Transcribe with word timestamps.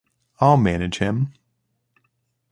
I'll 0.39 0.57
manage 0.57 0.97
him. 0.97 1.31